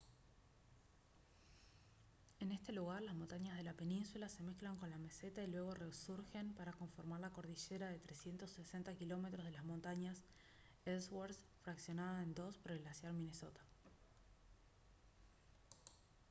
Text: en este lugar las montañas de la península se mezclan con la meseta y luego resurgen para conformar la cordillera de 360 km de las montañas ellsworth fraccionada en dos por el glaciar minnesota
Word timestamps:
en 2.39 2.51
este 2.51 2.71
lugar 2.71 3.03
las 3.03 3.13
montañas 3.13 3.55
de 3.55 3.61
la 3.63 3.75
península 3.75 4.29
se 4.29 4.41
mezclan 4.41 4.75
con 4.77 4.89
la 4.89 4.97
meseta 4.97 5.43
y 5.43 5.47
luego 5.47 5.75
resurgen 5.75 6.53
para 6.55 6.73
conformar 6.73 7.19
la 7.19 7.29
cordillera 7.29 7.87
de 7.91 7.99
360 7.99 8.95
km 8.95 9.37
de 9.43 9.51
las 9.51 9.63
montañas 9.63 10.23
ellsworth 10.87 11.37
fraccionada 11.61 12.23
en 12.23 12.33
dos 12.33 12.57
por 12.57 12.71
el 12.71 12.79
glaciar 12.79 13.13
minnesota 13.13 13.61